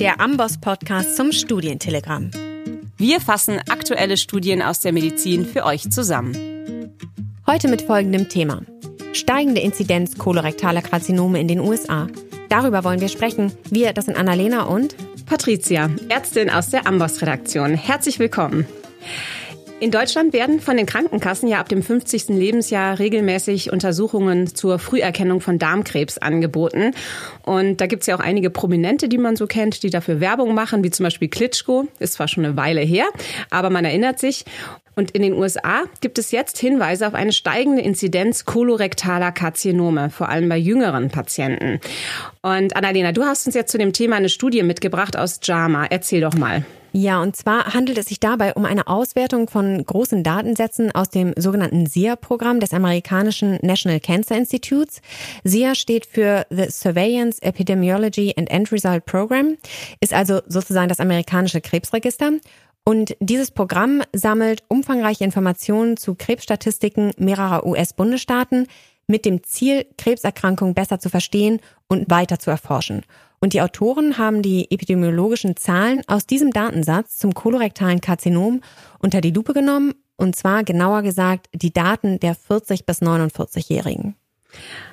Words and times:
der 0.00 0.20
Amboss-Podcast 0.20 1.16
zum 1.16 1.32
Studientelegramm. 1.32 2.30
Wir 2.96 3.20
fassen 3.20 3.58
aktuelle 3.68 4.16
Studien 4.16 4.62
aus 4.62 4.78
der 4.78 4.92
Medizin 4.92 5.44
für 5.44 5.64
euch 5.64 5.90
zusammen. 5.90 6.94
Heute 7.48 7.66
mit 7.66 7.82
folgendem 7.82 8.28
Thema. 8.28 8.62
Steigende 9.12 9.60
Inzidenz 9.60 10.16
kolorektaler 10.16 10.82
Karzinome 10.82 11.40
in 11.40 11.48
den 11.48 11.58
USA. 11.58 12.06
Darüber 12.48 12.84
wollen 12.84 13.00
wir 13.00 13.08
sprechen. 13.08 13.52
Wir, 13.70 13.92
das 13.92 14.04
sind 14.04 14.16
Annalena 14.16 14.64
und 14.64 14.94
Patricia, 15.26 15.90
Ärztin 16.08 16.48
aus 16.48 16.70
der 16.70 16.86
Amboss-Redaktion. 16.86 17.74
Herzlich 17.74 18.20
willkommen. 18.20 18.66
In 19.80 19.92
Deutschland 19.92 20.32
werden 20.32 20.58
von 20.58 20.76
den 20.76 20.86
Krankenkassen 20.86 21.48
ja 21.48 21.60
ab 21.60 21.68
dem 21.68 21.84
50. 21.84 22.30
Lebensjahr 22.30 22.98
regelmäßig 22.98 23.72
Untersuchungen 23.72 24.52
zur 24.52 24.80
Früherkennung 24.80 25.40
von 25.40 25.60
Darmkrebs 25.60 26.18
angeboten. 26.18 26.94
Und 27.44 27.80
da 27.80 27.86
gibt 27.86 28.02
es 28.02 28.08
ja 28.08 28.16
auch 28.16 28.20
einige 28.20 28.50
Prominente, 28.50 29.08
die 29.08 29.18
man 29.18 29.36
so 29.36 29.46
kennt, 29.46 29.84
die 29.84 29.90
dafür 29.90 30.18
Werbung 30.18 30.52
machen, 30.52 30.82
wie 30.82 30.90
zum 30.90 31.04
Beispiel 31.04 31.28
Klitschko. 31.28 31.86
Ist 32.00 32.14
zwar 32.14 32.26
schon 32.26 32.44
eine 32.44 32.56
Weile 32.56 32.80
her, 32.80 33.04
aber 33.50 33.70
man 33.70 33.84
erinnert 33.84 34.18
sich. 34.18 34.44
Und 34.96 35.12
in 35.12 35.22
den 35.22 35.34
USA 35.34 35.84
gibt 36.00 36.18
es 36.18 36.32
jetzt 36.32 36.58
Hinweise 36.58 37.06
auf 37.06 37.14
eine 37.14 37.30
steigende 37.30 37.80
Inzidenz 37.80 38.46
kolorektaler 38.46 39.30
Karzinome, 39.30 40.10
vor 40.10 40.28
allem 40.28 40.48
bei 40.48 40.56
jüngeren 40.56 41.08
Patienten. 41.08 41.78
Und 42.42 42.74
Annalena, 42.74 43.12
du 43.12 43.22
hast 43.22 43.46
uns 43.46 43.54
jetzt 43.54 43.70
zu 43.70 43.78
dem 43.78 43.92
Thema 43.92 44.16
eine 44.16 44.28
Studie 44.28 44.64
mitgebracht 44.64 45.16
aus 45.16 45.38
JAMA. 45.40 45.86
Erzähl 45.86 46.20
doch 46.20 46.34
mal. 46.34 46.66
Ja, 47.00 47.22
und 47.22 47.36
zwar 47.36 47.74
handelt 47.74 47.96
es 47.96 48.06
sich 48.06 48.18
dabei 48.18 48.54
um 48.54 48.64
eine 48.64 48.88
Auswertung 48.88 49.48
von 49.48 49.84
großen 49.84 50.24
Datensätzen 50.24 50.92
aus 50.92 51.08
dem 51.08 51.32
sogenannten 51.36 51.86
SIA-Programm 51.86 52.58
des 52.58 52.74
amerikanischen 52.74 53.56
National 53.62 54.00
Cancer 54.00 54.36
Institutes. 54.36 55.00
SIA 55.44 55.76
steht 55.76 56.06
für 56.06 56.44
The 56.50 56.64
Surveillance 56.68 57.40
Epidemiology 57.40 58.34
and 58.36 58.50
End 58.50 58.72
Result 58.72 59.06
Program, 59.06 59.56
ist 60.00 60.12
also 60.12 60.40
sozusagen 60.48 60.88
das 60.88 60.98
amerikanische 60.98 61.60
Krebsregister. 61.60 62.32
Und 62.82 63.14
dieses 63.20 63.52
Programm 63.52 64.02
sammelt 64.12 64.64
umfangreiche 64.66 65.22
Informationen 65.22 65.96
zu 65.98 66.16
Krebsstatistiken 66.16 67.12
mehrerer 67.16 67.64
US-Bundesstaaten 67.64 68.66
mit 69.06 69.24
dem 69.24 69.44
Ziel, 69.44 69.86
Krebserkrankungen 69.98 70.74
besser 70.74 70.98
zu 70.98 71.10
verstehen 71.10 71.60
und 71.86 72.10
weiter 72.10 72.40
zu 72.40 72.50
erforschen. 72.50 73.04
Und 73.40 73.52
die 73.52 73.62
Autoren 73.62 74.18
haben 74.18 74.42
die 74.42 74.70
epidemiologischen 74.70 75.56
Zahlen 75.56 76.02
aus 76.06 76.26
diesem 76.26 76.52
Datensatz 76.52 77.18
zum 77.18 77.34
kolorektalen 77.34 78.00
Karzinom 78.00 78.62
unter 78.98 79.20
die 79.20 79.30
Lupe 79.30 79.54
genommen, 79.54 79.94
und 80.16 80.34
zwar 80.34 80.64
genauer 80.64 81.02
gesagt 81.02 81.48
die 81.52 81.72
Daten 81.72 82.18
der 82.18 82.34
40 82.34 82.84
bis 82.84 83.00
49-Jährigen. 83.00 84.16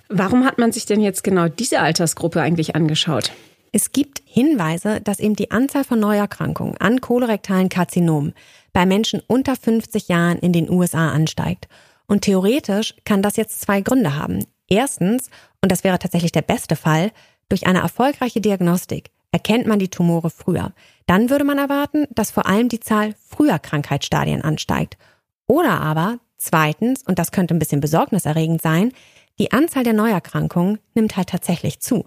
Warum 0.09 0.45
hat 0.45 0.59
man 0.59 0.71
sich 0.71 0.85
denn 0.85 1.01
jetzt 1.01 1.23
genau 1.23 1.47
diese 1.47 1.79
Altersgruppe 1.79 2.41
eigentlich 2.41 2.75
angeschaut? 2.75 3.31
Es 3.71 3.91
gibt 3.91 4.21
Hinweise, 4.25 5.01
dass 5.01 5.19
eben 5.19 5.35
die 5.35 5.51
Anzahl 5.51 5.83
von 5.83 5.99
Neuerkrankungen 5.99 6.77
an 6.77 7.01
kolorektalen 7.01 7.69
Karzinomen 7.69 8.33
bei 8.71 8.85
Menschen 8.85 9.21
unter 9.27 9.55
50 9.55 10.07
Jahren 10.07 10.37
in 10.39 10.53
den 10.53 10.69
USA 10.69 11.09
ansteigt. 11.09 11.67
Und 12.07 12.21
theoretisch 12.21 12.95
kann 13.03 13.21
das 13.21 13.35
jetzt 13.35 13.61
zwei 13.61 13.81
Gründe 13.81 14.15
haben. 14.15 14.45
Erstens, 14.69 15.29
und 15.61 15.71
das 15.71 15.83
wäre 15.83 15.99
tatsächlich 15.99 16.31
der 16.31 16.41
beste 16.41 16.75
Fall, 16.75 17.11
durch 17.49 17.67
eine 17.67 17.79
erfolgreiche 17.79 18.41
Diagnostik 18.41 19.11
erkennt 19.31 19.67
man 19.67 19.79
die 19.79 19.89
Tumore 19.89 20.29
früher. 20.29 20.73
Dann 21.07 21.29
würde 21.29 21.43
man 21.43 21.57
erwarten, 21.57 22.05
dass 22.09 22.31
vor 22.31 22.45
allem 22.45 22.69
die 22.69 22.79
Zahl 22.79 23.15
früher 23.27 23.59
Krankheitsstadien 23.59 24.41
ansteigt. 24.41 24.97
Oder 25.45 25.81
aber, 25.81 26.19
zweitens, 26.37 27.03
und 27.03 27.19
das 27.19 27.31
könnte 27.31 27.53
ein 27.53 27.59
bisschen 27.59 27.81
besorgniserregend 27.81 28.61
sein, 28.61 28.93
die 29.37 29.51
Anzahl 29.51 29.83
der 29.83 29.93
Neuerkrankungen 29.93 30.79
nimmt 30.93 31.17
halt 31.17 31.29
tatsächlich 31.29 31.81
zu. 31.81 32.05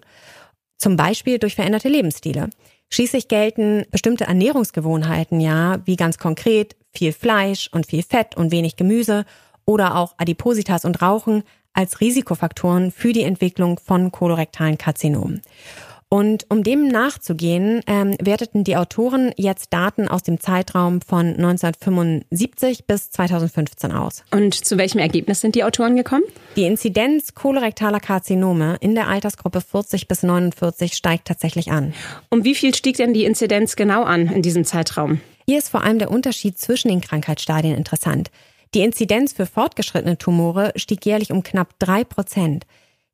Zum 0.79 0.97
Beispiel 0.97 1.39
durch 1.39 1.55
veränderte 1.55 1.89
Lebensstile. 1.89 2.49
Schließlich 2.91 3.29
gelten 3.29 3.85
bestimmte 3.91 4.25
Ernährungsgewohnheiten 4.25 5.41
ja, 5.41 5.81
wie 5.85 5.97
ganz 5.97 6.17
konkret 6.17 6.77
viel 6.95 7.13
Fleisch 7.13 7.69
und 7.73 7.87
viel 7.87 8.03
Fett 8.03 8.37
und 8.37 8.51
wenig 8.51 8.77
Gemüse 8.77 9.27
oder 9.67 9.97
auch 9.97 10.15
Adipositas 10.17 10.87
und 10.87 11.03
Rauchen 11.03 11.43
als 11.79 12.01
Risikofaktoren 12.01 12.91
für 12.91 13.13
die 13.13 13.23
Entwicklung 13.23 13.79
von 13.79 14.11
kolorektalen 14.11 14.79
Karzinomen. 14.79 15.43
Und 16.09 16.47
um 16.49 16.65
dem 16.65 16.89
nachzugehen, 16.89 17.83
ähm, 17.87 18.17
werteten 18.21 18.65
die 18.65 18.77
Autoren 18.77 19.31
jetzt 19.37 19.73
Daten 19.73 20.09
aus 20.09 20.23
dem 20.23 20.41
Zeitraum 20.41 21.01
von 21.03 21.37
1975 21.37 22.87
bis 22.87 23.11
2015 23.11 23.93
aus. 23.93 24.25
Und 24.33 24.55
zu 24.55 24.77
welchem 24.79 24.99
Ergebnis 24.99 25.41
sind 25.41 25.55
die 25.55 25.63
Autoren 25.63 25.97
gekommen? 25.97 26.25
Die 26.57 26.65
Inzidenz 26.65 27.35
kolorektaler 27.35 28.01
Karzinome 28.01 28.79
in 28.81 28.97
der 28.97 29.07
Altersgruppe 29.07 29.61
40 29.61 30.09
bis 30.09 30.25
49 30.25 30.95
steigt 30.95 31.29
tatsächlich 31.29 31.71
an. 31.71 31.93
Um 32.31 32.43
wie 32.43 32.55
viel 32.57 32.75
stieg 32.75 32.97
denn 32.97 33.13
die 33.15 33.25
Inzidenz 33.25 33.77
genau 33.77 34.03
an 34.03 34.29
in 34.29 34.43
diesem 34.43 34.65
Zeitraum? 34.65 35.21
Hier 35.47 35.59
ist 35.59 35.69
vor 35.69 35.85
allem 35.85 35.99
der 35.99 36.11
Unterschied 36.11 36.59
zwischen 36.59 36.89
den 36.89 37.03
Krankheitsstadien 37.03 37.77
interessant. 37.77 38.31
Die 38.75 38.81
Inzidenz 38.81 39.33
für 39.33 39.47
fortgeschrittene 39.47 40.19
Tumore 40.19 40.73
stieg 40.77 41.05
jährlich 41.07 41.33
um 41.33 41.43
knapp 41.43 41.79
drei 41.79 42.05
Prozent. 42.05 42.67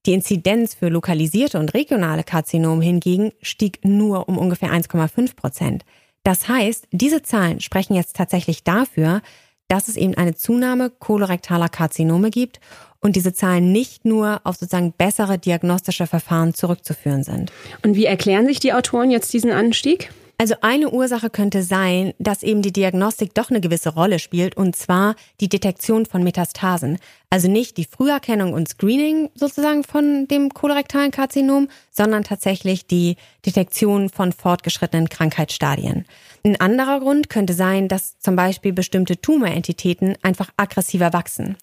Die 0.07 0.13
Inzidenz 0.13 0.75
für 0.75 0.89
lokalisierte 0.89 1.59
und 1.59 1.73
regionale 1.73 2.25
Karzinome 2.25 2.85
hingegen 2.85 3.33
stieg 3.41 3.85
nur 3.85 4.29
um 4.29 4.37
ungefähr 4.37 4.71
1,5 4.71 5.35
Prozent. 5.37 5.85
Das 6.25 6.49
heißt, 6.49 6.89
diese 6.91 7.23
Zahlen 7.23 7.61
sprechen 7.61 7.95
jetzt 7.95 8.17
tatsächlich 8.17 8.65
dafür, 8.65 9.23
dass 9.69 9.89
es 9.89 9.97
eben 9.97 10.15
eine 10.15 10.35
Zunahme 10.35 10.91
kolorektaler 10.91 11.69
Karzinome 11.69 12.31
gibt 12.31 12.61
und 13.01 13.17
diese 13.17 13.33
Zahlen 13.33 13.73
nicht 13.73 14.05
nur 14.05 14.41
auf 14.45 14.57
sozusagen 14.57 14.93
bessere 14.93 15.39
diagnostische 15.39 16.07
Verfahren 16.07 16.55
zurückzuführen 16.55 17.23
sind. 17.23 17.53
Und 17.83 17.95
wie 17.95 18.05
erklären 18.05 18.47
sich 18.47 18.61
die 18.61 18.73
Autoren 18.73 19.11
jetzt 19.11 19.33
diesen 19.33 19.53
Anstieg? 19.53 20.11
Also 20.37 20.57
eine 20.63 20.91
Ursache 20.91 21.31
könnte 21.31 21.63
sein, 21.63 22.13
dass 22.19 22.43
eben 22.43 22.61
die 22.61 22.73
Diagnostik 22.73 23.35
doch 23.35 23.51
eine 23.51 23.61
gewisse 23.61 23.95
Rolle 23.95 24.19
spielt, 24.19 24.57
und 24.57 24.75
zwar 24.75 25.15
die 25.41 25.49
Detektion 25.49 26.07
von 26.07 26.25
Metastasen. 26.25 26.99
Also 27.31 27.49
nicht 27.49 27.77
die 27.77 27.85
Früherkennung 27.85 28.53
und 28.53 28.69
Screening 28.69 29.31
sozusagen 29.35 29.85
von 29.85 30.27
dem 30.27 30.51
kolorektalen 30.51 31.13
Karzinom, 31.13 31.69
sondern 31.91 32.25
tatsächlich 32.25 32.87
die 32.87 33.17
Detektion 33.47 34.09
von 34.09 34.33
fortgeschrittenen 34.33 35.09
Krankheitsstadien. 35.09 36.05
Ein 36.45 36.61
anderer 36.61 36.99
Grund 37.01 37.31
könnte 37.31 37.55
sein, 37.55 37.87
dass 37.87 38.19
zum 38.19 38.35
Beispiel 38.35 38.73
bestimmte 38.73 39.21
Tumorentitäten 39.21 40.17
einfach 40.23 40.51
aggressiver 40.57 41.13
wachsen. 41.13 41.57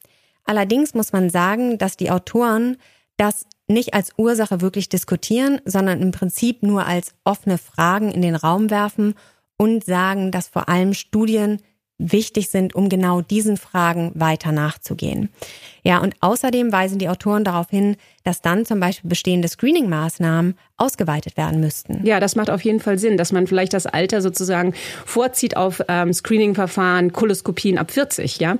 Allerdings 0.45 0.93
muss 0.93 1.11
man 1.11 1.29
sagen, 1.29 1.77
dass 1.77 1.97
die 1.97 2.09
Autoren 2.09 2.77
das 3.17 3.45
nicht 3.71 3.93
als 3.93 4.11
Ursache 4.17 4.61
wirklich 4.61 4.89
diskutieren, 4.89 5.59
sondern 5.65 6.01
im 6.01 6.11
Prinzip 6.11 6.63
nur 6.63 6.85
als 6.85 7.13
offene 7.23 7.57
Fragen 7.57 8.11
in 8.11 8.21
den 8.21 8.35
Raum 8.35 8.69
werfen 8.69 9.15
und 9.57 9.83
sagen, 9.83 10.31
dass 10.31 10.47
vor 10.47 10.69
allem 10.69 10.93
Studien 10.93 11.61
wichtig 12.01 12.49
sind, 12.49 12.75
um 12.75 12.89
genau 12.89 13.21
diesen 13.21 13.57
Fragen 13.57 14.11
weiter 14.15 14.51
nachzugehen. 14.51 15.29
Ja, 15.83 15.99
und 15.99 16.15
außerdem 16.19 16.71
weisen 16.71 16.99
die 16.99 17.09
Autoren 17.09 17.43
darauf 17.43 17.69
hin, 17.69 17.95
dass 18.23 18.41
dann 18.41 18.65
zum 18.65 18.79
Beispiel 18.79 19.09
bestehende 19.09 19.47
Screening-Maßnahmen 19.47 20.55
ausgeweitet 20.77 21.37
werden 21.37 21.59
müssten. 21.59 22.05
Ja, 22.05 22.19
das 22.19 22.35
macht 22.35 22.49
auf 22.51 22.61
jeden 22.61 22.79
Fall 22.79 22.99
Sinn, 22.99 23.17
dass 23.17 23.31
man 23.31 23.47
vielleicht 23.47 23.73
das 23.73 23.87
Alter 23.87 24.21
sozusagen 24.21 24.73
vorzieht 25.05 25.57
auf 25.57 25.81
ähm, 25.87 26.13
Screening-Verfahren, 26.13 27.13
Koloskopien 27.13 27.77
ab 27.77 27.91
40. 27.91 28.39
Ja, 28.39 28.57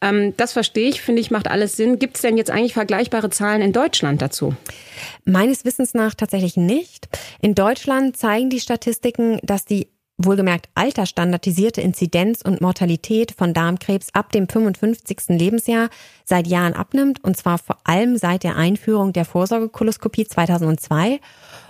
ähm, 0.00 0.34
das 0.36 0.52
verstehe 0.52 0.88
ich, 0.88 1.00
finde 1.00 1.20
ich, 1.20 1.30
macht 1.30 1.48
alles 1.48 1.76
Sinn. 1.76 1.98
Gibt 1.98 2.16
es 2.16 2.22
denn 2.22 2.36
jetzt 2.36 2.50
eigentlich 2.50 2.74
vergleichbare 2.74 3.30
Zahlen 3.30 3.62
in 3.62 3.72
Deutschland 3.72 4.22
dazu? 4.22 4.54
Meines 5.24 5.64
Wissens 5.64 5.94
nach 5.94 6.14
tatsächlich 6.14 6.56
nicht. 6.56 7.08
In 7.40 7.54
Deutschland 7.54 8.16
zeigen 8.16 8.50
die 8.50 8.60
Statistiken, 8.60 9.38
dass 9.42 9.64
die 9.64 9.88
wohlgemerkt 10.24 10.68
altersstandardisierte 10.74 11.80
Inzidenz 11.80 12.42
und 12.42 12.60
Mortalität 12.60 13.32
von 13.32 13.54
Darmkrebs 13.54 14.08
ab 14.12 14.32
dem 14.32 14.48
55. 14.48 15.28
Lebensjahr 15.28 15.88
seit 16.24 16.46
Jahren 16.46 16.74
abnimmt, 16.74 17.22
und 17.24 17.36
zwar 17.36 17.58
vor 17.58 17.78
allem 17.84 18.16
seit 18.16 18.42
der 18.42 18.56
Einführung 18.56 19.12
der 19.12 19.24
Vorsorgekoloskopie 19.24 20.26
2002. 20.26 21.20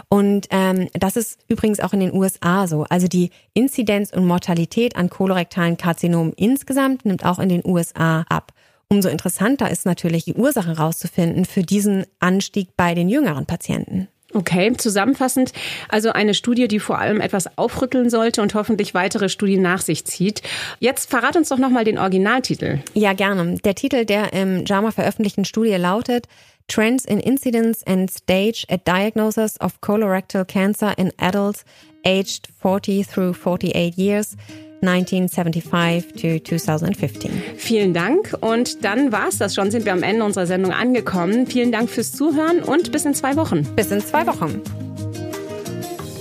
Und 0.09 0.49
ähm, 0.51 0.89
das 0.95 1.17
ist 1.17 1.39
übrigens 1.49 1.79
auch 1.81 1.93
in 1.93 2.01
den 2.01 2.13
USA 2.13 2.67
so. 2.67 2.85
Also 2.89 3.07
die 3.07 3.31
Inzidenz 3.55 4.13
und 4.13 4.27
Mortalität 4.27 4.97
an 4.97 5.09
kolorektalen 5.09 5.77
Karzinomen 5.77 6.33
insgesamt 6.33 7.05
nimmt 7.05 7.25
auch 7.25 7.39
in 7.39 7.49
den 7.49 7.63
USA 7.65 8.25
ab. 8.29 8.53
Umso 8.89 9.09
interessanter 9.09 9.71
ist 9.71 9.87
natürlich 9.87 10.25
die 10.25 10.35
Ursache 10.35 10.77
herauszufinden 10.77 11.45
für 11.45 11.63
diesen 11.63 12.07
Anstieg 12.19 12.77
bei 12.77 12.95
den 12.95 13.09
jüngeren 13.09 13.47
Patienten. 13.47 14.09
Okay, 14.33 14.73
zusammenfassend, 14.77 15.53
also 15.89 16.11
eine 16.11 16.35
Studie, 16.35 16.69
die 16.69 16.79
vor 16.79 16.99
allem 16.99 17.21
etwas 17.21 17.59
aufrütteln 17.59 18.11
sollte 18.11 18.43
und 18.43 18.55
hoffentlich 18.55 18.95
weitere 18.95 19.29
Studien 19.29 19.63
nach 19.63 19.81
sich 19.81 20.05
zieht. 20.05 20.43
Jetzt 20.79 21.11
verrat 21.11 21.37
uns 21.37 21.49
doch 21.49 21.59
nochmal 21.59 21.85
den 21.85 21.99
Originaltitel. 21.99 22.79
Ja, 22.95 23.13
gerne. 23.13 23.57
Der 23.65 23.75
Titel 23.75 24.05
der 24.05 24.33
im 24.33 24.65
JAMA 24.65 24.93
veröffentlichten 24.93 25.45
Studie 25.45 25.75
lautet 25.75 26.27
Trends 26.69 27.05
in 27.05 27.19
Incidence 27.19 27.85
and 27.85 28.11
Stage 28.11 28.65
at 28.69 28.87
Diagnosis 28.87 29.61
of 29.61 29.81
Colorectal 29.81 30.45
Cancer 30.45 30.97
in 30.97 31.13
Adults 31.19 31.65
aged 32.05 32.49
40 32.63 33.05
through 33.05 33.35
48 33.35 33.97
years. 33.97 34.37
1975 34.83 36.43
to 36.43 36.57
2015. 36.57 37.31
Vielen 37.57 37.95
Dank 37.95 38.37
und 38.41 38.85
dann 38.85 39.13
war's 39.13 39.39
das 39.39 39.55
schon, 39.55 39.71
sind 39.71 39.85
wir 39.85 39.93
am 39.93 40.03
Ende 40.03 40.25
unserer 40.25 40.47
Sendung 40.47 40.73
angekommen. 40.73 41.47
Vielen 41.47 41.73
Dank 41.73 41.91
fürs 41.91 42.13
Zuhören 42.13 42.63
und 42.63 42.93
bis 42.93 43.05
in 43.05 43.15
zwei 43.15 43.37
Wochen. 43.37 43.65
Bis 43.77 43.91
in 43.91 44.01
zwei 44.01 44.27
Wochen. 44.27 44.63